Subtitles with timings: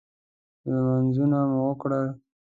[0.69, 2.07] لمنځونه مو وکړل.